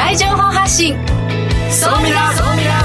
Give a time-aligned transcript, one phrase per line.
[0.00, 0.96] 来情報発信。
[1.70, 2.82] 総ミラ総ミラ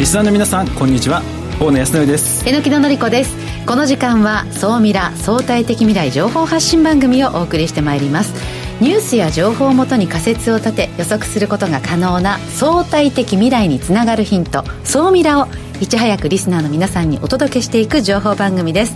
[0.00, 1.22] リスナーの皆さんこんにちは。
[1.60, 2.44] 大野康則です。
[2.44, 3.36] 榎木のり子です。
[3.66, 8.34] この時間は総ミラ相対的未来情報発信番組をお送りしてまいります。
[8.80, 14.64] ニュースや情報をもとに仮説を立て予測することが可能な相対的未来につながるヒント。
[14.82, 15.46] 総ミラを
[15.80, 18.94] いち早くリスナーの皆さんにお届けしていく情報番組です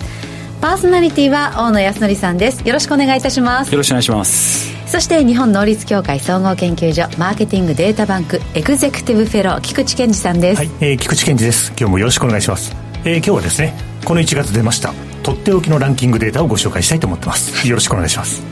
[0.61, 2.67] パーソナリティは大野康則さんです。
[2.67, 3.73] よろしくお願いいたします。
[3.73, 4.75] よろしくお願いします。
[4.87, 10.59] そして日本能率協会総合研究所マーケティングデータバンクエグゼクティブフェロー菊池健二さんです。
[10.59, 11.73] はい、えー、菊池健二です。
[11.79, 12.75] 今日もよろしくお願いします、
[13.05, 13.75] えー、今日はですね
[14.05, 14.95] この1月出ました。
[15.23, 17.69] とっておきのランキングデータをご紹介したいと思ってます。
[17.69, 18.43] よろしくお願いします。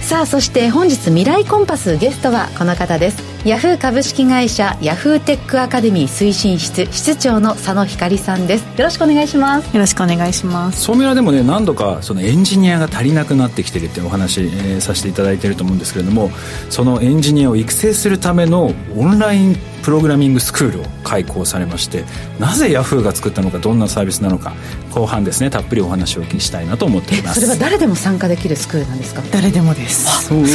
[0.00, 8.62] さあそして本日未来コンパスゲストはこの方ですヤフー株式会社ヤフーテックアカデミー推進室室長の佐野光さんです。
[8.78, 9.74] よろしくお願いします。
[9.74, 10.82] よろしくお願いします。
[10.82, 16.30] 総ミラでもね何度かそのエンジニアが足りなくなってきてるっていうお話、えー、させていただいていると思うんですけれども
[16.70, 22.04] そのエンジニアを育成するためのオンラインプログラミングスクールを開講されまして
[22.38, 24.52] なぜヤフーが作ったのかどんなサービスなのか
[24.94, 27.40] 後半ですねたっぷりお話をお聞きしたいなと思っています。
[27.40, 29.22] それは誰でも参加できるスクールなんですか？
[29.32, 30.28] 誰でもです。
[30.28, 30.46] すごい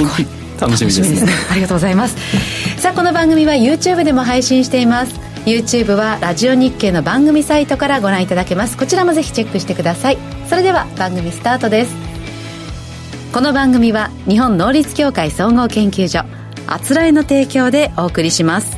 [0.60, 2.16] 楽しみですね、ね、ありがとうございます。
[2.82, 5.20] さあこの番組は YouTube でも配信しています。
[5.46, 8.78] YouTube はラジオ日経の番組サイトからご覧いただけます。
[8.78, 10.18] こちらもぜひチェックしてください。
[10.48, 11.96] それでは番組スタートです。
[13.34, 16.24] この番組は日本能率協会総合研究所
[16.66, 18.77] あつらえの提供でお送りします。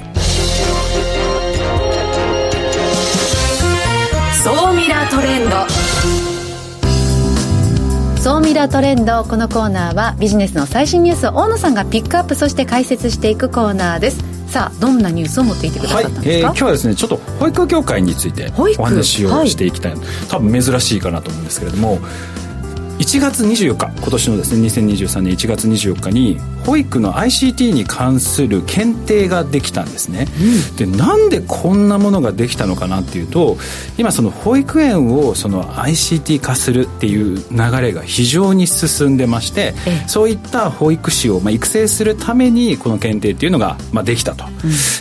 [8.19, 9.23] 総ミラートレンド。
[9.23, 14.21] このコーナーはビジネスの最新ニュースを大野さんがピックアップそして解説していくコーナーです。
[14.49, 21.99] さあどんなニュースを持っていてくださったんですか、はいえー、今日はですねちょっと保育業界についてお話をしていきたい、はい、多分珍しいかなと思うんですけれども
[22.97, 33.57] 1月24日今年のですね2023年1月24日に保育の ICT に関する検定ができたんですね、うん、でなんでこんなものができたのかなっていうと
[33.97, 39.73] 今その保育園をその ICT 化するっていう流れが非常に進んでまして
[40.05, 44.45] そういった保育士をまあ育成するためにこの検定っていうのがまあできたと。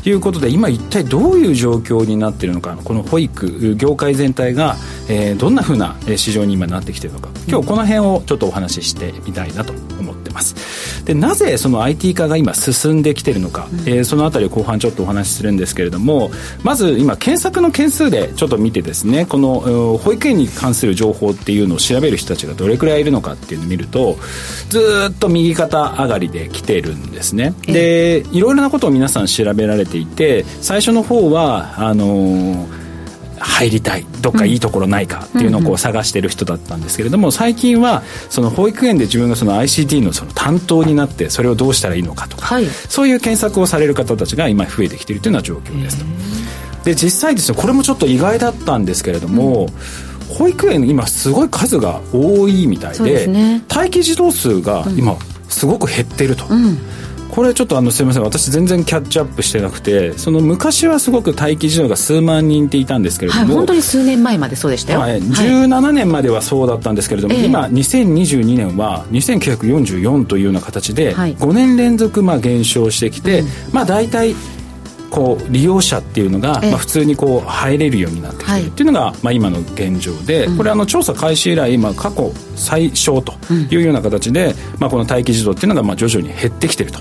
[0.05, 4.77] いうことで、うん、今一体どういう状況になっているのかこの保育業界全体が、
[5.11, 7.29] えー、どんなふうな市場に今なってきているのか。
[7.47, 9.75] 今日この辺をちょっとお話ししてみたいなと。
[9.98, 9.98] 思
[10.29, 11.05] ってます。
[11.05, 16.31] でなぜその IT 化が今進んできてるのか、うん、えー、そのあたりを後半ちょっとお話しするんですけれども
[16.63, 24.17] まず今検索の件数でちょっと見てですねこの保育園に関する情報っていうのを調べる人たちがどれくらいいるのかっていうのを見ると
[24.69, 27.55] ずっと右肩上がりで来てるんですね。
[27.67, 32.88] でいろいろなことを皆さん調べられていて最初の方はあのー
[33.41, 46.05] 入りたいどっかいいところないかっていうのをこう探してる人だったんですけれども最近はその保育園で自分がその ICT のその担当になってそれをどうしたらいいのかとか、はい、そういう検索をされる方たちが今増えてきているというような状況ですと。
[46.85, 49.67] で実際ですねこれもちょっと意外だったんですけれども、
[50.31, 55.17] うん、保育園今すごい数が多いみたいで、ね、待機児童数が今
[55.49, 56.47] すごく減ってると。
[56.49, 56.79] うん
[57.31, 58.23] これちょっとあのすみません。
[58.23, 74.35] 私全然キャッチアップしてなくてその昔はすごく待機児童が数万人っていたんですけれども、はい、本当に数年前までそうでしたよ、はい、17年まではそうだったんですけれども、はい、今2022年は2944というような形で5年連続まあ減少してきて、うん、まあ大体
[75.11, 83.33] こう利用者っていうのが、まあ、普通にこう入れるようになってきてるっていうのが、まあ、今の現状で、これあの調査開始以来、まあ、過去最小と
[83.71, 87.01] いうような形で、まあ、この待機児童っていうのがまあ徐々に減ってきてると。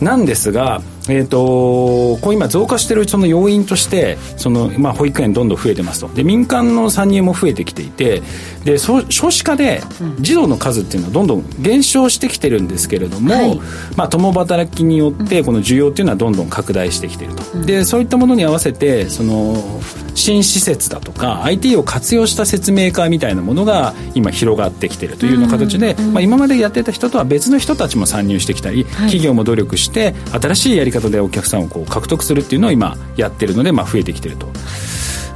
[0.00, 6.08] なんですが、えーと、こう今増加しているその要因としてその、まあ、保育園どんどん増えてますと。
[6.08, 8.22] で民間の参入も増えてきていて
[8.64, 9.82] で少子化で
[10.20, 13.60] 児童の数っていうのはどんどん減少してきてるんですけれども、はい、
[13.96, 19.80] まあ、共働きによってこの需要っていうのはどんどん拡大してきてると、うん、でそういったものに合わせてその
[20.16, 34.48] 新施設だとか IT を活用した説明会みたいなものが今広がってきてるというような形で、まあ、今までやってた人とは別の人たちも参入してきたり、はい、企業も努力して新しいやり方でお客さんをこう獲得するっていうのを今やってるので、まあ、増えてきてると。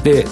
[0.02, 0.26] で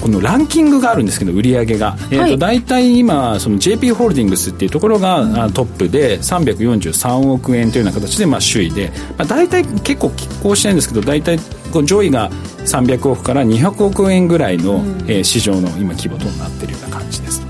[0.00, 11.38] このランキングがあるんですけど売り上げが、はい、えー、と大体今その JP ホールディングスっていうところが、うん、トップで343億円というような形でまあ首位で、まあ、大体結構拮抗してるんですけど大体
[11.72, 17.42] こう上位が300億から200億円ぐらいの、うん、えー、市場の今規模となっているような感じです。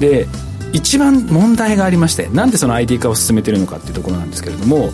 [0.00, 0.26] で
[0.72, 4.90] 一番問題がありましてなんでその IT 化を進めてるのかっていうところなんですけれども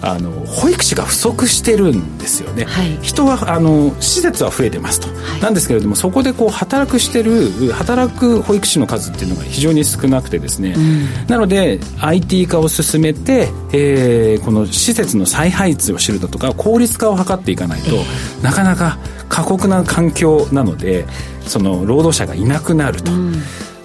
[0.00, 18.98] あの保育士が不足してるんですよね、はい、人はあの施設は増えてますと、はい、なんですけれどもそこでこう働くしてる働く保育士の数っていうのが非常に少なくてですね、うん、なので IT 化を進めて、えー、この施設の再配置を知るだとか効率化を図っていかないと、えー、なかなか
[19.28, 21.06] 過酷な環境なので
[21.46, 23.12] その労働者がいなくなると。
[23.12, 23.42] うん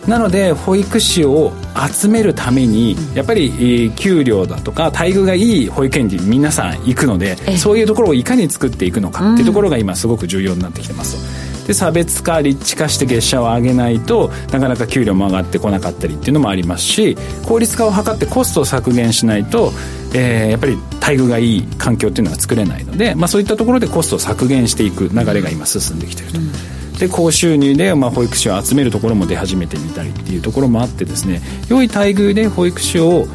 [0.07, 1.53] なので保育士を
[1.91, 19.71] 集めるためにやっぱり給料だとか待遇がいい保育園に皆さん行くのでそういうところをいかに作っていくのかっていうところが今すごく重要になってきてますで差別化立地化して月謝を上げないとなかなか給料も上がってこなかったりっていうのもありますし効率化を図ってコストを削減しないと、
[20.13, 26.39] えー、やっぱり待遇がいい環境っていうのは作れないので、まあ、そういったところでコストを削減していく流れが今進んできてると。
[26.39, 33.25] うんで高収入で、まあ、保育士を集めるところも出始めてみたりっていうところもあってですね良い待遇で保育士を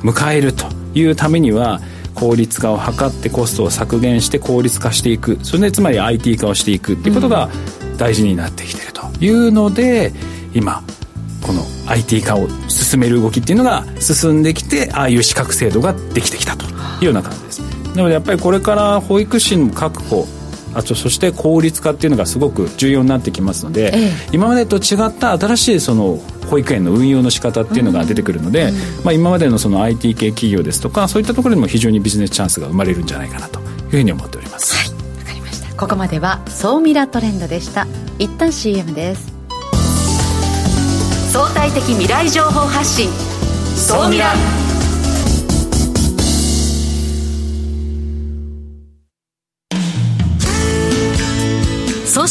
[0.00, 1.80] 迎えるというためには
[2.14, 5.38] 効率化を図ってコストを削減して効率化していく。
[5.42, 7.50] それでつまり IT 化をしていくっていうことが
[7.98, 10.12] 大事になってきてるというので、
[10.54, 10.82] 今
[11.42, 16.70] この IT 化を進める動きっていうのが進んできてああいう資格制度ができてきたとい
[17.02, 17.60] うような感じです。
[17.94, 20.26] なのでやっぱりこれから保育士の確保
[20.76, 26.18] あとそして効率化っていうのがすごく重要になってきますので、ええ、今までと違った新しいその
[26.50, 34.74] 保育園の運用の仕方っていうのが出てくるので、うん、まあ、今までのその IT 系企業ですとかそういったところでも非常にビジネスチャンスが生まれるんじゃないかなというふうに思っております。
[34.74, 34.88] はい
[35.18, 35.74] わかりました。
[35.74, 37.86] ここまでは総ミラトレンドでした。
[38.18, 39.32] 一旦 CM です。
[41.32, 43.08] 相対的未来情報発信。
[43.74, 44.34] 総ミラ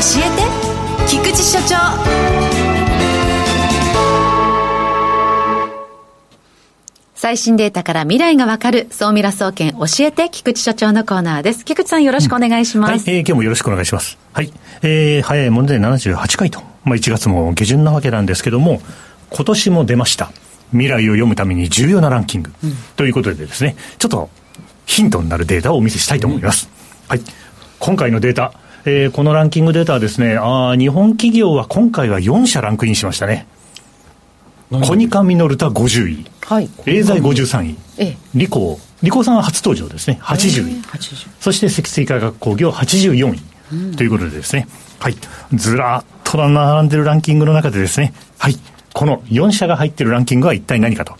[0.00, 1.76] えて菊池所長
[7.14, 11.66] 最新データから未来がわかる、総ミラ総研教えて菊池所長のコーナーです。
[11.66, 12.90] 菊池さんよろしくお願いします。
[12.92, 14.16] うん、はい、えー、今日もよろしくお願いします。
[14.32, 14.50] はい。
[14.80, 18.80] えー、早いもので78回と、まあ1月も下旬なわけなんですけども、
[19.28, 20.32] 今年も出ました。
[20.70, 22.50] 未来を読むために重要なランキング。
[22.64, 24.30] うん、ということでですね、ちょっと
[24.86, 26.70] ヒントになるデータをお見せしたいと思います。
[27.10, 27.24] うん、はい。
[27.78, 28.54] 今回のデータ、
[28.84, 33.46] えー、このランキングデータはですね、あ日本企業は今回は4社ランクインしましたね。
[34.70, 36.26] コニカミノルタ50位。
[36.42, 36.64] はい。
[36.86, 37.76] エーザイ53位。
[37.98, 38.16] ええ。
[38.34, 38.78] リコー。
[39.02, 40.18] リコーさんは初登場ですね。
[40.22, 40.72] 80位。
[40.72, 43.42] えー、そして積水化学工業84位。
[43.72, 44.68] うん、ということでですね。
[45.00, 45.16] はい。
[45.54, 48.14] ずらっと並んでるランキングの中でですね。
[48.38, 48.56] はい。
[48.92, 51.16] この4社が入ってるランキングは一体何かと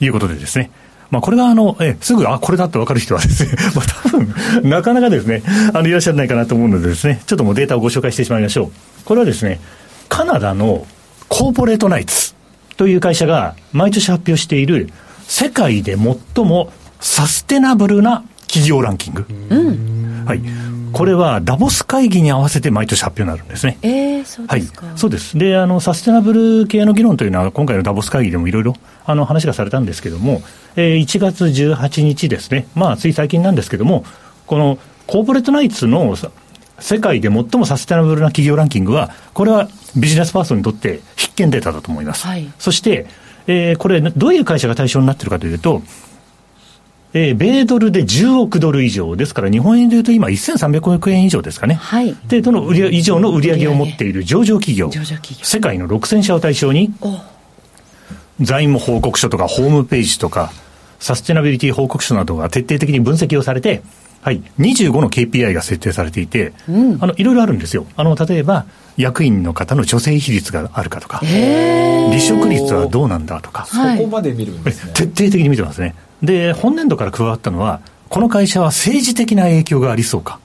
[0.00, 0.70] いうことでですね。
[1.10, 5.42] まあ、これがあの、えすぐ、あ、これだって分かる人はですね、 まあ、多分、なかなかですね、
[5.74, 8.70] あの、いらっしゃらないかなと思うのでですね、ちょっともうデータをご紹介してしまいましょう。
[9.04, 9.60] これはですね、
[10.08, 10.86] カナダの
[11.28, 12.34] コーポレートナイツ
[12.76, 14.90] という会社が毎年発表している
[15.26, 19.26] 世界で最もサステナブルな企業ランキング。
[19.50, 20.40] うん、はい。
[20.92, 23.78] これはダボス会議に合わせて毎年発表になるんですね。
[23.82, 24.86] えー、そうですか。
[24.86, 25.38] はい、そうです。
[25.38, 30.42] で、あの、サステナブル系の議論というのは、今回のダボス会議でもいろいろ、あの、話がされたんですけども、
[30.76, 34.04] えー、1月18日ですね、まあ、つい最近なんですけども、
[34.46, 36.16] このコーポレートナイツの
[36.78, 42.26] 世界で最もサステナブルな企業ランキングは、これはビジネスパーソンにとって必見データだと思います。
[42.26, 43.06] はい、そして、
[43.46, 45.82] えー、これ、どういう会社が対象になっているかというと、
[47.12, 49.16] えー、米ドルで10億ドル以上。
[49.16, 54.90] ですから、日本円でいうと今、1300億円以上ですかね、はい、でどの売り以上の売り上げを持っている上場企業、
[55.42, 56.92] 世界の6000社を対象に、
[58.40, 60.52] 財務報告書とかホームページとか、
[61.00, 63.82] サステナビリティ報告書などが徹底的に分析をされて、
[64.22, 67.86] はい、25の KPI が設定されていて、うん、あのいろいろあるんですよ。
[67.96, 74.92] あの例えば役員の方の女性比率があるかとか、離職率はどうなんだとか、そこまで見るんですね。
[74.94, 75.94] 徹底的に見てますね。
[76.22, 80.40] で、本年度から加わったのは、この会社は政治的な影響がありそうか。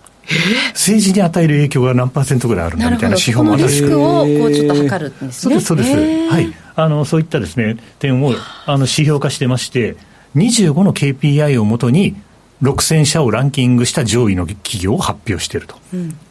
[0.74, 5.32] 政治に与える影響が何パーセントぐらいあるんだみたいな指標もあるリスクをこうちょっと測るんですね。
[5.32, 6.34] そうです、そうです。
[6.34, 6.54] はい。
[6.76, 8.34] あの、そういったですね、点を、
[8.66, 9.96] あの、指標化してまして、
[10.36, 12.16] 25の KPI をもとに、
[12.62, 15.76] 6000社をランキングした上位の企業を発表していると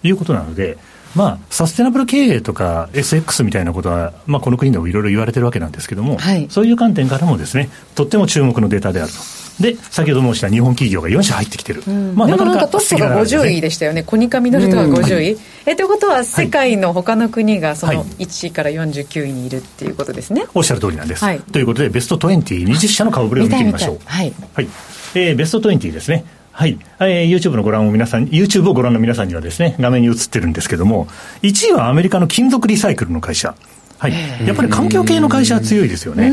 [0.02, 0.78] いうことなので、
[1.14, 9.18] まあ、サステナブル経営とか SX みたいなことは、まあ、この国でもいろいろ言われてるわけなんですけども、はい、そういう観点からもですね、とっても注目のデータであると。
[9.60, 11.84] で、先ほど申した日本企業が4社入ってきてる。
[11.86, 14.02] うん、まあ、でもなんかトップが50位でしたよね。
[14.02, 15.38] コニカミノルトが50位。
[15.66, 20.40] え、ということは、世界の他の国がその1位から49位にいるっていうことですね。
[20.40, 21.24] はい、おっしゃる通りなんです。
[21.24, 23.98] はい、ということで、ベスト20、20社の顔ぶれを見てみましょう。
[24.04, 24.32] はい。
[24.54, 24.68] はい。
[25.14, 26.24] えー、ベスト20ですね。
[26.56, 31.06] はい、えー、YouTube のご覧を皆さん、YouTube をご覧の皆さんにはですね、画面に映ってるんですけども、
[31.42, 33.56] 1位はアメリカの金属リサイクルの会社。
[33.98, 34.12] はい。
[34.46, 36.30] やっぱり環境系の会社は強いですよね。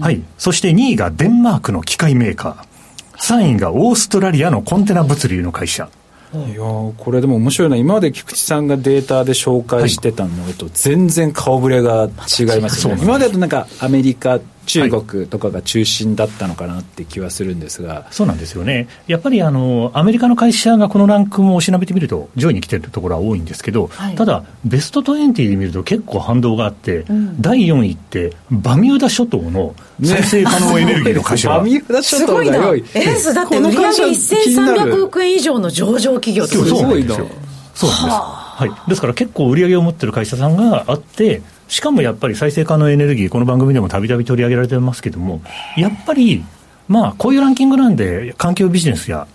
[0.00, 0.20] はい。
[0.36, 2.74] そして2位がデンマークの機械メーカー。
[3.16, 5.88] 3位がオーストラリアのコンテナ物流の会社。
[6.34, 37.28] いやこれでも面白いな今まで菊池さんがデータで紹介してたのと全然顔ぶれが違いますよね、今までだとなんかアメリカ中国とかが中心だったのかなって気はするんですが、はい、そうなんですよね、やっぱりあのアメリカの会社がこのランクもおしなべてみると、上位に来てるところは多いんですけど、はい、ただ、ベスト20で見ると結構反動があって、うん、第4位って、バミューダ諸島の再生可能エネルギーの会社が、バミューダ諸島が良い、えー、だって売上1300億円以上の上場企業ってすよ、そうなんですよ。
[37.74, 38.44] そうなんです。
[38.54, 45.40] はい、ですから結構売り上げを持ってる会社さんがあって、しかもやっぱり再生可能エネルギー、この番組でもたびたび取り上げられてますけども、
[45.76, 46.44] やっぱり、
[46.88, 49.26] まあ、こういうランキングなんで、環境ビジネスや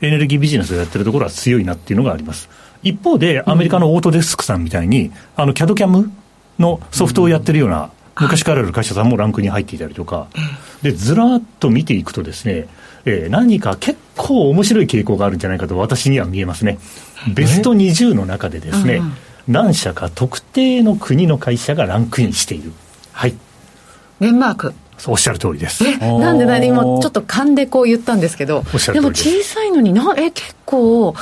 [0.00, 2.48] エネルギービジネスをやってるところは強いなっていうのがあります。
[2.82, 6.12] 一方で、アメリカのオートデスクさんみたいに、あの、キャドキャム
[6.58, 10.28] のソフトをやってるような、昔からある会社さんもランクに入っていたりとか、
[10.82, 12.66] で、ずらっと見ていくとですね、
[13.04, 16.78] えー、何か結構面白い傾向があるんじゃないかと私には見えますね。
[17.34, 19.00] ベスト20の中でですね、
[19.48, 22.72] 何社か特定の国の会社がランクインしている。
[23.12, 23.34] はい。
[24.20, 24.74] デンマーク。
[25.06, 25.84] おっしゃる通りです。
[25.86, 31.14] え、なんで何今ちょっと勘でこう言ったんですけど、でも小さいのにな、え、結構、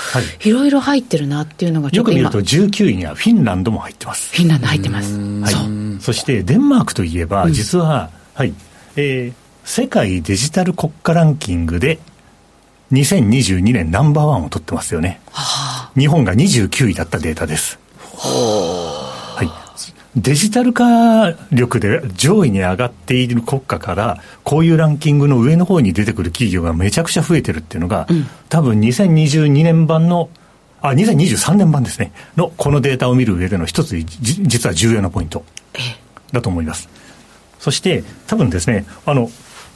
[0.45, 4.35] いろいろ入ってるなっていうのがよく見ると19位にはフィンランドも入ってます。
[4.37, 5.19] フィンランド入ってます。
[5.19, 6.01] はい。
[6.01, 8.55] そしてデンマークといえば、実は、うん、はい、
[8.97, 11.99] えー、世界デジタル国家ランキングで
[12.93, 15.21] 2022年ナンバーワンを取ってますよね。
[15.33, 17.84] はあ、日本が29位だったデータです。
[18.17, 19.65] はい。
[20.17, 30.31] デジタル化力で上位に上がっている国家から、こういうランキングの上の方に出てくる企業がめちゃくちゃ増えてるっていうのが、うん、多分2022年版の、
[30.81, 35.45] あ、2023年版ですね、のこのデータを見る上での一つ、実は重要なポイント
[36.33, 36.89] だと思います。
[37.59, 39.31] そして、多分ですね、あの、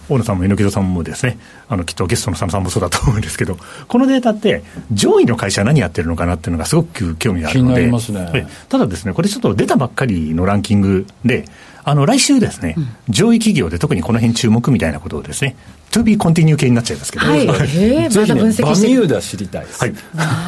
[0.09, 1.39] 大野さんも猪木戸さんもですね、
[1.69, 4.63] あの、きっとゲストの佐野さんもそうだと思うんですけど、このデータって、
[4.93, 11.45] 上位の会社は何やってるのかなっていうのがすごく興味があるので、ね、ただですね、これちょっと出たばっかりのランキングで、
[11.85, 15.57] あの、来週ですね、うん、上位企業で特にこの辺注目みたいなことをですね、
[15.91, 19.81] to be continue 系になっちゃいますけど、はい、えー、まだ分析してバミューダ知りたいです。
[19.81, 19.95] はい。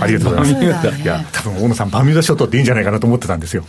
[0.03, 1.03] ありがとうございます。
[1.03, 3.65] いや、多分大野さん、バミューダ諸島っていいんじゃないかなと思ってたんですよ。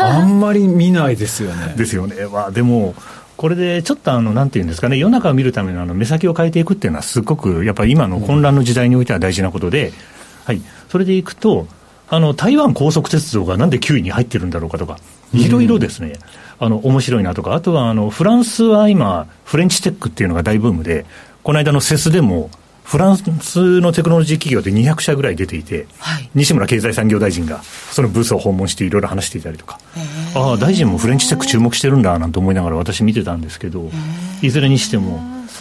[0.00, 1.74] あんまり見ないですよね。
[1.76, 2.14] ですよね。
[2.32, 2.94] まあ、でも、
[3.38, 9.92] これでちょっとあの、なんていうんですかね、世の中を見るためのあの目先を変えていくっていうのは、すごくやっぱり今の混乱の時代においては大事なことで、
[10.44, 11.68] はい、それでいくと、
[12.08, 14.98] あの台湾高速鉄道がなんで9位に入ってるんだろうかとか、
[15.32, 16.14] いろいろですね、
[16.58, 21.06] うん、あの面白いなとか、あとはあのフランスは今、フレンチテックっていうのが大ブームで、
[21.44, 22.50] この間のセスでも、
[22.88, 23.22] フランス
[23.82, 29.78] のテクノロジー企業で200社ぐらい出ていて、はい、西村経済産業大臣がそのブースを訪問していろいろ話していたりとか、
[30.34, 33.90] ああ、大臣もフレンチテック注目してるんだなんて思いながら私見てたんですけど、
[34.40, 35.20] いずれにしても、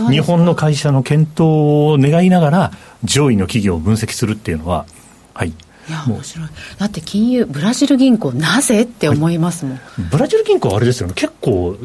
[0.10, 2.72] 日本の会社の検討を願いながら、
[3.04, 4.86] 上位の企業を分析するっていうのは、
[5.34, 5.50] はい。
[5.50, 5.54] い
[5.92, 6.48] や面白い。
[6.80, 11.14] だって金融ブラジル銀行なぜって思いますもん、はい、ブラジル銀行はあれですよね。
[11.16, 11.78] 結構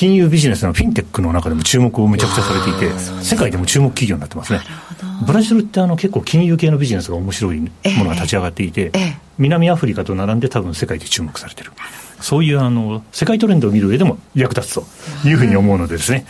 [0.00, 4.60] 金融ビジネスのフィンテックの中でも注目をめちゃくちゃされていて、世界でも注目企業になってますね。
[5.26, 11.72] ブラジルってあの結構金融系のビジネスが面白いものが立ち上がっていて、ええ南アフリカと並んで多分世界で注目されてる。
[12.18, 16.24] そういうあの世界トレンドを見る上でも役立つというふうに思うのでですね、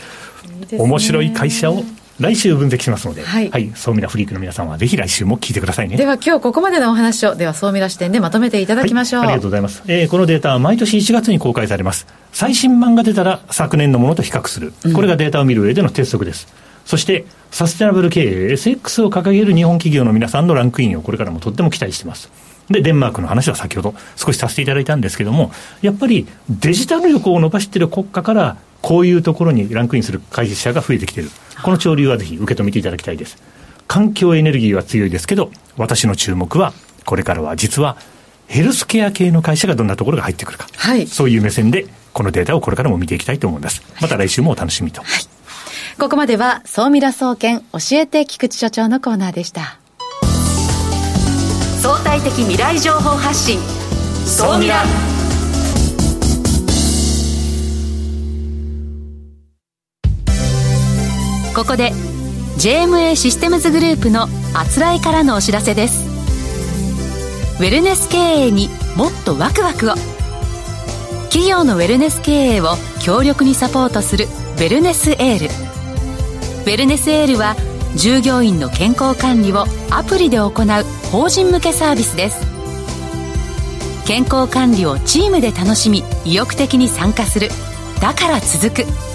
[0.76, 1.84] 面白い会社を
[2.20, 5.96] 来週分析しますので、はい、はい、総ミラフリークの皆さんはぜひ来週も聞いてくださいね。
[5.96, 9.20] では今日ここまでのお話を、では総ミラ視点でまとめていただきましょう。
[9.20, 9.82] はい、ありがとうございます。
[9.86, 12.06] えー、このデータは毎年1月に公開されます。
[12.32, 14.74] 最新版が出たら昨年のものと比較する。
[14.94, 16.46] これがデータを見る上での鉄則です。
[16.50, 22.30] うん、そして、サステナブル経営 SX を掲げる日本企業の皆さんのランクインをこれからもとっても期待しています。
[22.68, 31.30] で、デンマークの話は先ほど少しさせていただいたんですけども、やっぱりデジタル力を伸ばしている国家からこういうところにランクインする会社が増えてきている。
[31.62, 33.36] この潮流はぜひ受け止めていただきたいです。
[33.86, 36.72] 環境エネルギーは強いですけど、私の注目は、
[37.04, 37.96] これからは実は、
[38.46, 40.66] ヘルスケア系の会社がどんなところが入ってくるか。
[40.76, 41.06] はい。
[41.06, 43.82] そういう目線で、このデータをこれからも見ていきたいと思います。
[44.00, 45.02] また来週もお楽しみと。
[45.02, 45.08] はい。
[45.98, 49.78] ここまでは、総ミラ総研教えて菊池所長のコーナーでした。
[51.80, 53.58] 相対的未来情報発信
[54.26, 54.84] 総ミラ
[61.60, 61.92] ここで
[62.56, 66.06] JMA システムズグループのあつらいからのお知らせです。
[67.58, 69.94] ウェルネス経営にもっとワクワクを。
[71.24, 75.46] 企業のウェルネス経営を強力にサポートするウェルネスエール。
[75.48, 77.54] ウェルネスエールは
[77.94, 80.52] 従業員の健康管理をアプリで行う
[81.12, 82.40] 法人向けサービスです。
[84.06, 87.50] 健康管理をチームで楽しみ意欲的に参加する。
[88.00, 89.09] だから続く。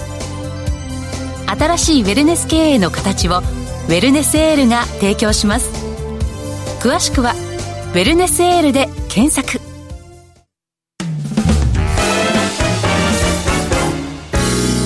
[1.46, 5.70] 新しいウェルネス経営の形をウェルネスエールが提供します
[6.80, 7.34] 詳しくは
[7.94, 9.60] 「ウェルネスエール」で検索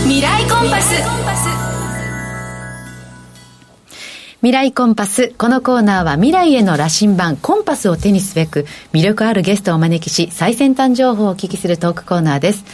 [0.04, 1.20] 未来コンパス
[4.40, 5.34] 未来コンパス。
[5.36, 8.64] このコーナーは未来への羅針盤コンパスを手にすべく
[8.94, 12.64] 魅力あるゲストをお招きし最先端情報をお聞きするトークコーナーです。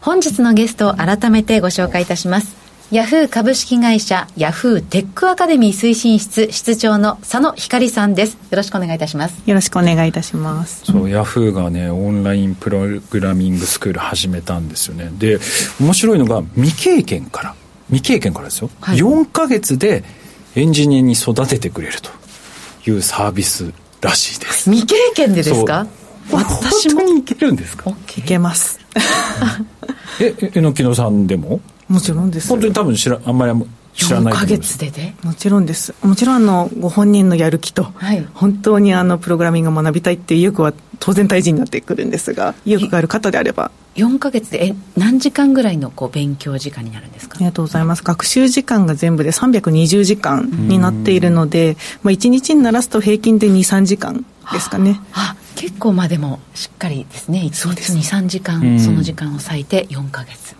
[0.00, 2.65] 本日のゲストを改めてご紹介いたします。
[2.92, 8.34] ヤフー株式会社ヤフーテックアカデミー推進室室長の佐野光さんです。
[8.34, 9.42] よろしくお願いいたします。
[9.44, 10.84] よろしくお願いいたします。
[10.84, 15.10] そうヤフーがねオンラインプログラミングスクール始めたんですよね。
[15.18, 15.40] で
[15.80, 17.54] 面白いのが未経験から。
[17.88, 20.02] 未経験からですよ、はい、4か月で
[20.56, 22.10] エンジニアに育ててくれると。
[22.88, 24.70] いうサービスらしいです。
[24.70, 25.88] 未経験でですか？
[26.30, 27.90] 私もいけるんですか？
[28.16, 28.78] いけます。
[30.22, 31.60] ええのきのさんでも？
[31.88, 32.48] もちろんです。
[32.48, 33.52] 本当に多分知らあんまり
[33.94, 35.14] 知らない4ヶ月でで？
[35.22, 35.94] もちろんです。
[36.02, 43.70] もちろんあのご本人のやる気と、はい、本当にあのプログラミングを学びたいっていう意欲は当然大事になってくるんですが意欲がある方であれば。
[43.94, 47.36] 4か月でえ何時間ぐらいのこう勉強時間になるんですか？
[47.36, 48.02] ありがとうございます。
[48.02, 55.00] 学習時間が全部で320時間になっているので、まあ、1日にならすと平均で23時間ですかね。
[55.14, 57.40] あ結構まあでもしっかりですね。
[57.44, 60.54] 1日23時間その時間を割いて4か月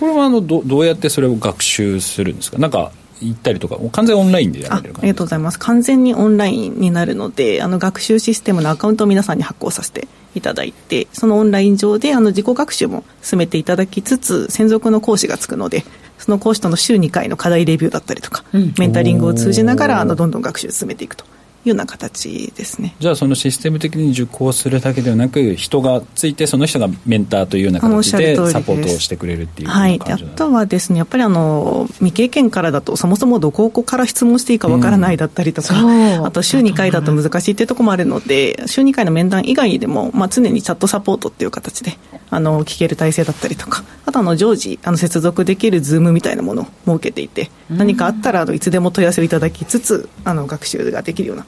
[0.00, 2.58] これはあのどどうやってそれを学習するんですか？
[2.58, 2.90] なんか
[3.20, 5.58] 行ったりとか完全オンラインでやられるありがとうございます。
[5.58, 15.84] 完全にオンラインになるのであの学習システムのアカウントを皆さんに発行させていただいてそのオンライン上であの自己学習も進めていただきつつ専属の講師がつくので
[16.16, 21.24] その講師との週2回の課題レビューだったりとか、うん、メンタリングを通じながらあのどんどん学習を進めていくと
[21.64, 22.94] ような形ですね。
[22.98, 30.00] じゃあそのシステム的に受講するだけではなく人がついてその人がメンターというような形でサポートをしてくれるっていうはい。
[30.02, 35.86] あとはですねやっぱりあの未経験からだとそもそもどこから質問していいかわからないだったりとか、う。
[35.86, 41.98] ん、あと週2回だと難しいっていうところもあるので週2回の面談以外でも、まあ、常にチャットサポートっていう形で
[42.30, 51.46] あの聞ける体制だったりとかあとあの常時あの接続できる Zoom みたいなものを設けていて、何かあったらあのいつでも問い合わせをいただきつつあの学習ができるような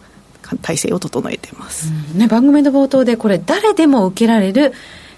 [0.58, 4.72] 体制を整えています、うん、ね、番組の冒頭でこれ誰でも受けられる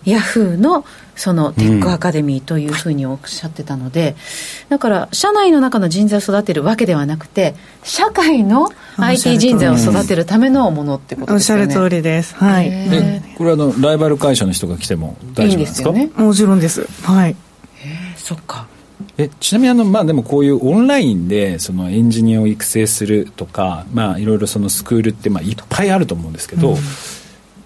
[0.04, 0.84] ヤフーの
[1.16, 4.16] そのテックアカデミーというふうにおっしゃってたので、
[4.64, 11.62] うん、だから社内の中の人材を育てるわけではなくて社会の IT 人材を育てるためのものってことですよね。
[11.62, 12.34] おっしゃる通りです。
[12.34, 12.70] はい。
[12.70, 15.90] でこれはあのライバル会社の人が来ても大丈夫ですか？
[15.90, 16.24] いいですよね。
[16.24, 16.86] もちろんです。
[17.04, 17.36] はい。
[17.84, 18.66] えそっか
[19.16, 26.76] えちなみにあの、まあ、でもこういうオンラインでそのエンジニアを育成するとか、まあ、いろいろそのスクールってまあいっぱいあると思うんですけど、うん、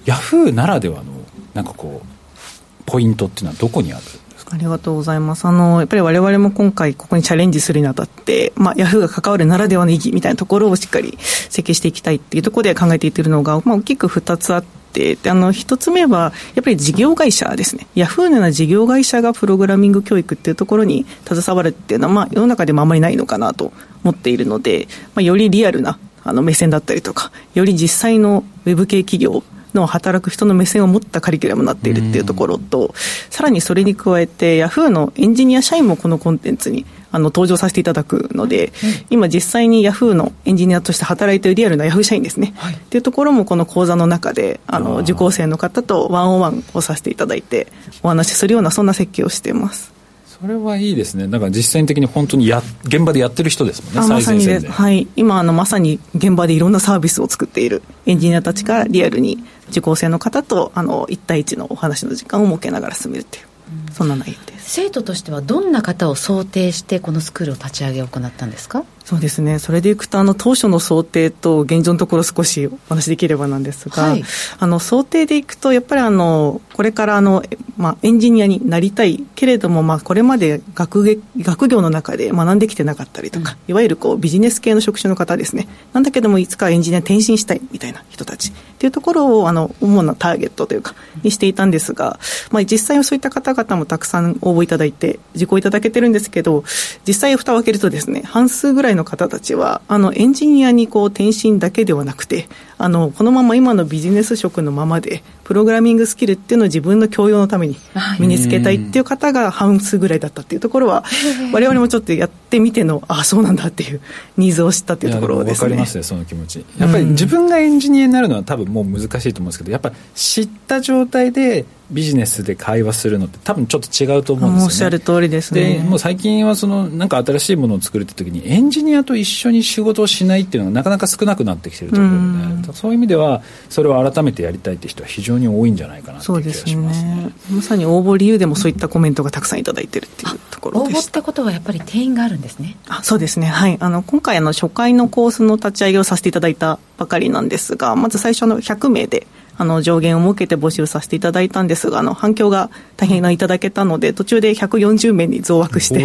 [0.04, 1.12] ヤフーならではの
[1.54, 4.02] なんかこうポイントっていうのはどこにある
[4.50, 5.44] ありがとうございます。
[5.44, 23.72] あの、やっぱり我々も今回ここにチャレンジするにあたって、まあ、ヤフーが関わるならではの意義みたいなところをしっかり設計していきたいっていうところで考えていってるのが、まあ、大きく2つあって、あの一つ目はやっぱり事業会社ですね、ヤフーのような事業会社がプログラミング教育っていうところに携わるっていうのは、まあ、世の中でもあまりないのかなと
[24.04, 29.42] 思っているので、まあ、よりリアルなあの目線だったりとか、より実際のウェブ系企業
[29.74, 32.94] の働く人の目線を持ったカリキュラムになっているっていうところと、
[33.30, 38.72] さらにそれに加えて、ヤフーのエンジニア社員もこのコンテンツにあの登場させていただくので、
[39.10, 47.68] 今実際にヤフーのエンジニアとして働いているリアルなヤフー社員ですね、はい、っていうところもこの講座の中であの受講生の方とワンオンワンをさせていただいて
[48.02, 49.98] お話しするようなそんな設計をしています。
[50.40, 63.46] それはいいですね、だから実践的に本当にや現場でやってる人ですもんね、まさにはい、今あの、まさに現場でいろんなサービスを作っているエンジニアたちがリアルに受講生の方とあの1対1のお話の時間を設けながら進めるっていう、
[63.92, 64.38] そんな内容
[64.70, 68.84] 生徒としてはどんな方を想定してこのスクールを立ち上げを行ったんですか？
[69.08, 74.22] そうですね、それでいくと、あの当初の想定と現状のところ、少しお話しできればなんですが、はい、
[74.58, 77.42] あの想定でいくと、やっぱりあのこれからあの、
[77.78, 88.52] まあ、エンジニアになりたいけれども、まあ、これまで学学業の中で学んできてなかったりとか、うん、いわゆるこうビジネス系の職種の方ですね、なんだけども、いつかエンジニアに転身したいみたいな人たち。
[88.78, 90.94] っていうところをあの主なターゲットというか、
[91.24, 92.20] にしていたんですが、
[92.52, 96.62] まあ、実際はそういった方々もたくさん応募いただいて、受講いただけてるんですけど、
[97.04, 107.76] 実際、蓋を開けるとですね、半数ぐらいの方たちは、あのエンジニアにこう転身だけではなくて、あのこのまま今のビジネス職のままで、プログラミングスキルっていうのを自分の教養のために
[108.20, 111.04] 身につけたいっていう方が半数ぐらいだったっていうところは、
[111.52, 114.00] われわれもちょっとやってみての、ああ、そうなんだっていう
[114.36, 115.64] ニーズを知ったっていうところですね。
[115.64, 116.64] わかりますね、その気持ち。
[116.78, 125.78] やっぱり自分がエンジニアになるのは多分もう難しいと思うんですけど、やっぱ知った状態でビジネスで会話するのって多分ちょっと違うと思うんですよ、ね、おっしゃる通りですね。
[125.78, 137.16] で、もう最近はそのなんか新しいものを作るって時にエンジニアと一緒に仕事をしないっていうのがなかなか少なくなってきてると思うので、うそういう意味ではそれを改めてやりたいって人は非常に多いんじゃないかなという気がしますね。
[137.16, 142.76] ねまさに応募理由でもそういったコメントがたくさんいただいてるっていうところ応募ってことはやっぱり定員があるんですね。
[142.88, 143.46] あそうですね。
[143.46, 143.76] はい。
[143.80, 149.26] あの今回あの初回のコースの立ち上げをさせていただいたばかりなんですが、まず最初の100名で
[149.58, 155.98] あの上限を設けて募集させていただいたんですがあの反響が大変いただけたので途中で140名に増枠して、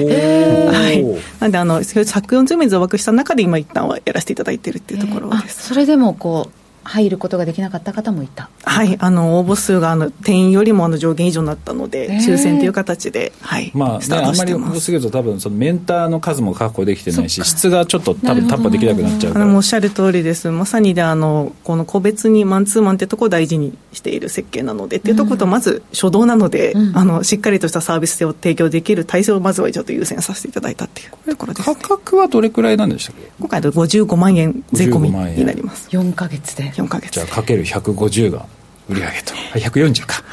[0.70, 1.06] はい、
[1.40, 5.68] なんであの140名増枠した中で今一旦はやらせていただいているっていうところです。
[5.68, 8.50] それでもこう入ることができなかった方もいた。
[8.64, 19.56] はいあの応募数があの定員よりもあの上限以上になったので、抽選という形で、はい、まあ、ね、あんまり多すぎると多分そのメンターの数も確保できてないし質がちょっと多分担保できなくなっちゃうから。
[19.56, 20.50] おっしゃる通りです。
[20.50, 33.32] まさにであのこの個別にマンツーマンってところを大事にしている設計なので、っていうところとまず初動なので、うん、あのしっかりとしたサービスを提供できる体制をまずはちょっと優先させていただいたっていうところです、ね、価格はどれくらいなんでしたっけ？
[33.40, 35.90] 今回で55万円税込みになります。
[35.90, 37.12] 4か月で4か月。
[37.14, 38.46] じゃあかける150が
[38.90, 39.34] 売り上げと。
[39.70, 40.24] 140か、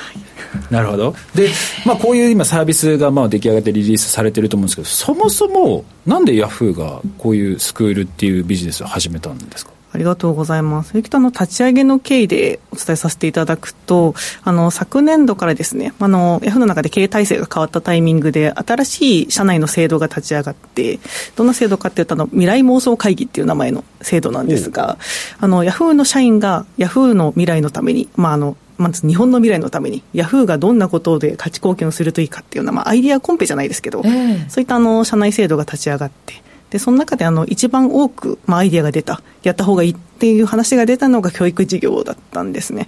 [0.70, 1.14] なるほど。
[1.34, 1.48] で、
[1.86, 9.72] まあ、こういう今サービスがまあ出来上がってリリースされてると思うんですけどそもそもなんでヤフーがこういうスクールっていうビジネスを始めたんですか？
[9.92, 11.00] ありがとうございます。
[11.02, 20.98] きとあの立ち上げの経緯でお伝えさせていただくと、あの昨年度からですね、あのヤフーの中で経営体制が変わったタイミングで新しい社内の制度が立ち上がって、
[21.36, 24.98] どんな制度かっていうとあの未来妄想会議っていう名前の制度なんですが、
[25.38, 42.86] あのヤフーの社員がヤフーの未来のために、まああのまず日本の未来のために、ヤフーがどんなことで価値貢献をするといいかっていうような、まあ、アイディアコンペじゃないですけど、えー、そういったあの社内制度が立ち上がって、でその中であの一番多く、まあ、アイディアが出た、やったほうがいいっていう話が出たのが教育事業だったんですね。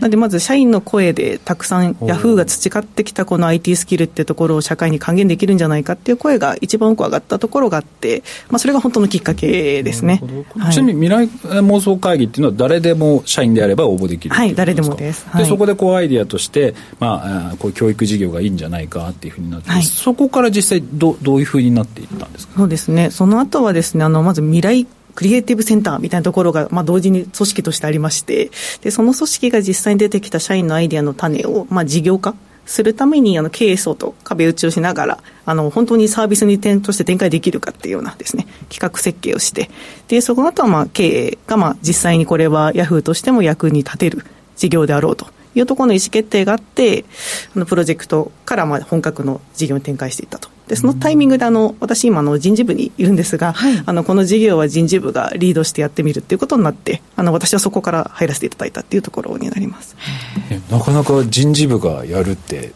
[0.00, 10.20] なのでまず社員の声でたくさんヤフーが培ってきたこの IT スキルってところを社会に還元できるんじゃないかっていう声が一番多く上がったところがあって、まあ、それが本当のきっかけですね。
[10.58, 11.28] はい、ちなみに未来
[11.62, 15.26] 妄想会議っていうのは誰でも社員であれば応募できるはい誰でもです。
[15.34, 22.54] で、そこでこうアイディアとして、まあ、こう教育事業がいいんじゃないかっていうふうになって、はい、そこから実際どどういうふうになっていったんですか？
[22.58, 23.10] そうですね。
[23.10, 28.50] その後はですねあのまず未来クリエイティブセンターみたいなところが、まあ、同時に組織としてありまして、
[28.82, 39.70] で、その組織が実際に出てきた社員のアイディアの種を、まあ、事業化するために、あの、経営層と壁打ちをしながら、あの、本当にサービスに点として展開できるかっていうようなですね、企画設計をして、
[40.08, 44.24] で、その後は、まあ、経営が、まあ、実際にこれはヤフーとしても役に立てる
[44.56, 47.04] 事業であろうというところの意思決定があって、
[47.54, 50.55] あの、プロジェクトからまあ本格の事業に展開していったと。
[50.68, 59.96] でそのタイミングであの私今の人事部にいるんですが、はい、あのこの事業は人事部がリードしてやってみるっていうことになってあの私はそこから入らせていただいたっていうところになります。
[60.70, 62.72] なかなか人事部がやるって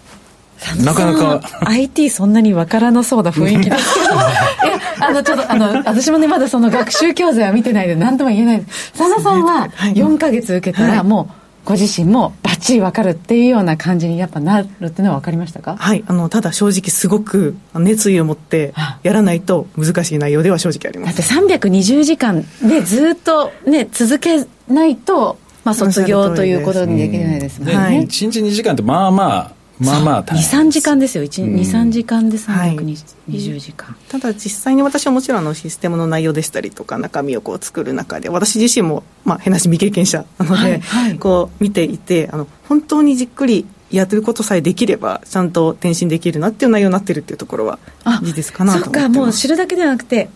[0.84, 8.64] なかなか IT そんなにわからなそうな雰囲気ですけどあのちょっとあの私もねまだその学習教材は見てないで何とも言えない
[8.96, 15.76] 佐野さんは4か月受けたらもう、ご自身もばっちり分かるっていうような感じにやっぱなるっていうのは分かりましたか？
[15.76, 16.04] はい。
[16.06, 31.24] あのただ正直すごく熱意を持ってやらないと難しい内容では正直ありますだって320時間でずっとね続けないとまあ卒業ということにできないですもんね、はい、1日2時間ってまあまあまあまあ23時間ですよ。
[31.24, 47.78] 23時間で320時間、はい、ただ実際に私はもちろんあのシステムの内容でしたりとか中身をこう作る中で私自身も、まあ、変なし未経験者なので、はいはい、こう見ていてあの本当にじっくりやってることさえできればちゃんと転身できるなっていう内容になってるっていうところは
[48.22, 49.06] 事実かなと思ってます。
[49.06, 50.28] そっかもう知るだけではなくて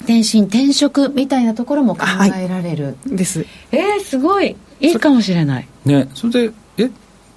[0.00, 3.46] 転身転職みたいなところも考えられる、はい、です。
[3.72, 4.56] えー、すごい。
[4.80, 5.68] いいかもしれない。
[5.84, 6.90] ねそれでえ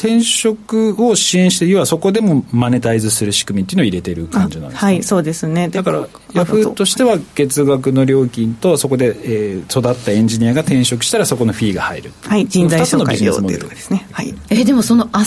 [0.03, 5.69] 転職を支援して要はそこでもマネタイズする仕組みっていうのを入れてる感じなんですか、はいそうですね。
[5.69, 15.19] だからヤフーとしては月額の料金とそこで、えー、育ったエンジニアが転職したらそこのフィーが入るはい人材紹介料というところですね、はい、えー、でもその斡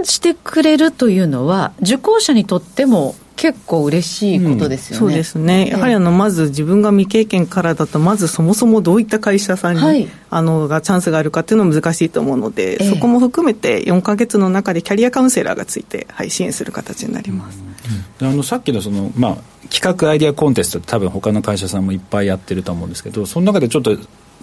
[0.00, 17.62] 旋してくれるというのは受講者にとっても結構嬉しいことですよね、うん、そうですね、やはりあのまず自分が未経験からだと、まずそもそもどういった会社さんに、はい、あのがチャンスがあるかっていうのも難しいと思うので、そこも含めて4か月の中でキャリアカウンセラーがついて、はい、支援する形になります。
[18.20, 19.36] うん、あのさっきのその、まあ、
[19.72, 23.96] 企画アイデアコンテストって多分他の会社さんもいっぱいやってると思うんですけどその中でちょっと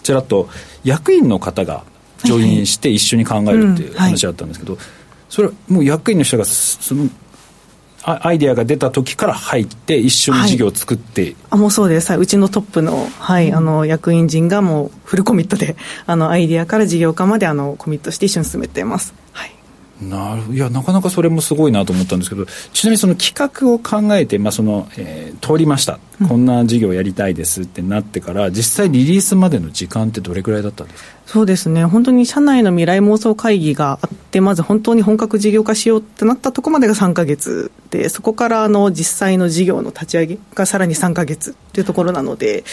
[0.03, 0.47] ちらっと
[0.83, 1.83] 役員の方が
[2.23, 4.77] ジョインして一緒に考えるっていう話だったんですけど、
[5.29, 7.09] それもう役員の人がその
[8.05, 19.13] アイデアが出た時から入って一緒に事業を作って、はい、あもうそうです、はい、うちのトップの,、はい、あの役員陣がもうフルコミットで あのアイデアから事業化まであのコミットして一緒に進めています。
[19.31, 19.51] はい。
[20.01, 31.09] なるいやなかなかそれもすごいなと思ったんですけどちなみにその企画を考えて、まあそのえー、通りました、うん、こんな事業やりたいですってなってから実際リリースまでの時間ってどれぐらいだったんですか？
[31.25, 42.63] そうですね、本当に社内の未来妄想会議があって、まず本当に本格事業化しようってなったところまでが3か月で、そこからあの実際の事業の立ち上げがさらに3か月っていうところなので、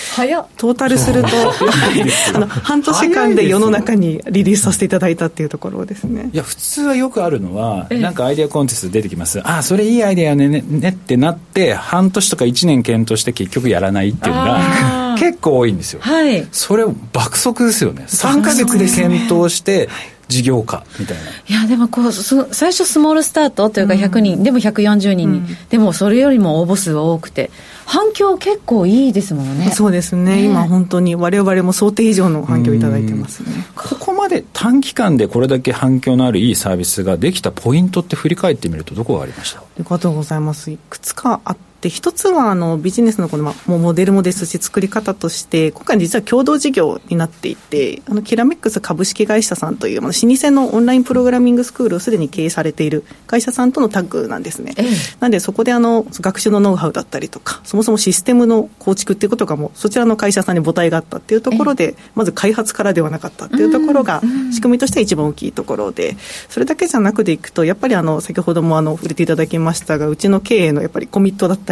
[0.57, 1.29] トータルすると、
[2.35, 6.31] あの半年間で世の中にリリースさせていただいたっていうところですね。
[6.33, 15.03] いや、普通はよくあるのは、なんかアイデアコンテスト出てきます、ああ、それいいアイデアねねねってなって、半年とか1年検討して結局やらないっていうのが。
[15.19, 18.07] 結構多いんですよ、はい、それ爆速ですよね。
[18.09, 19.89] 3か月で検討して
[20.33, 27.51] 事業化みたいな、いやでもこうそ最初スモールスタートというか100人、うん、でも140人に、うん、でもそれよりも応募数は多くて
[27.85, 29.71] 反響結構いいですもんね。
[29.71, 33.49] そうですね、ね、今本当に我々も想定以上の反響いただいてますね。
[33.75, 39.61] ここまで短期間でこれだけ反響のあるいいサービスができたポイントって振り返ってみるとどこがありました？
[39.61, 40.71] ありがとうございます。
[40.71, 54.87] いくつかあってで一つはあのビジネスのこの、まあ、モデルもですし作り方として今回実は共同事業になっていてあのキラメックス株式会社さんという、まあ、老舗のオンラインプログラミングスクールをすでに経営されている会社さんとのタッグなんですね、ええ、
[55.19, 66.17] なんでそこであの学習のノウハウだったりとかそもそもシステムの構築っていうことがもうそちらの会社さんに母体があったっていうところで、まず開発からではなかったっていうところが仕組みとしては一番大きいところで
[66.49, 71.72] それだけじゃなくていくとやっぱりあの先ほどもあの触れていただきましたがうちの経営のやっぱりコミットだった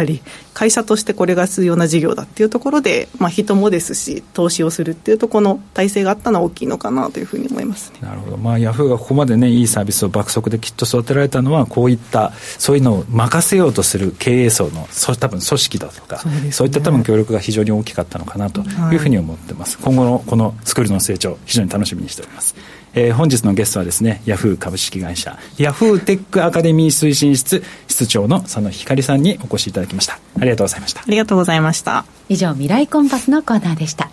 [0.53, 22.55] 会社としてこれが必要な事業だっていうところで、まあ、人もですし投資をするっていうところの体制があったのは大きいのかなというふうに思います、ね、なるほど、まあ、ヤフーがここまでねいいサービスを爆速できっと育てられたのはこういったそういうのを任せようとする経営層のそ多分組織だとかそう、ね,、いった多分協力が非常に大きかったのかなというふうに思ってます、はい、今後のこのスクールの成長非常に楽しみにしております
[22.93, 30.19] えー、本日のゲストはですねヤフー株式会社ヤフーテックアカデミー推進室室長の佐野光さんにお越しいただきました。
[30.39, 31.01] ありがとうございました。
[31.01, 32.05] ありがとうございました。
[32.27, 34.09] 以上未来コンパスのコーナーでした。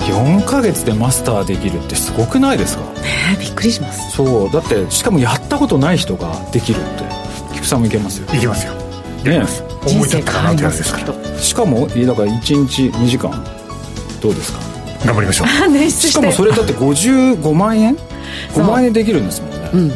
[0.00, 2.82] 4か月でマスターできるってすごくないですか？
[3.02, 4.16] ねびっくりします。
[4.16, 4.50] そう。
[4.50, 7.04] だってしかもやったことない人ができるって
[7.56, 8.26] 菊さんもいけますよ。
[8.34, 8.72] いけますよ。
[9.24, 9.42] ね
[9.86, 13.30] 思い立ったかなってやつですからしかもだから1日2時間
[14.22, 14.77] どうですか？
[15.04, 15.48] 頑張りましょう。
[15.90, 17.96] しかもそれだって55万円
[18.54, 19.90] 5万円できるんですもんね、うん、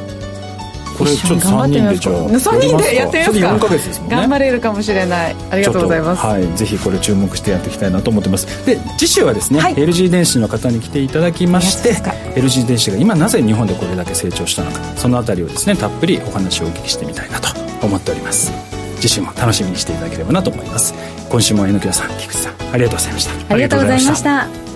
[0.97, 2.15] これちょっと3人でじゃあ。
[2.29, 3.47] 3人でやってみますか。
[3.49, 4.17] 4か月ですもんね。
[4.17, 5.37] 頑張れるかもしれない。
[5.51, 6.25] ありがとうございます。
[6.25, 6.57] はい。
[6.57, 8.47] ぜひこれ注目してやっていきたいなと思ってます。
[8.67, 17.49] で次週はですね、はい、LG 電子の方に来ていただきまして LG 電子が今なぜ日本でこれだけ成長したのかそのあたりをですねたっぷりお話をお聞きしてみたいなと
[17.85, 18.53] 思っております。
[19.01, 20.95] 次週も楽しみにしていただければなと思います。
[21.29, 23.55] 今週も榎倉さん菊池さんありがとうございました。
[23.55, 24.72] ありがとうございました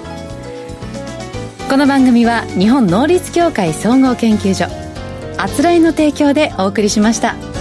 [1.68, 4.66] この番組は日本能率協会総合研究所
[5.36, 7.55] あつらいの提供でお送りしました。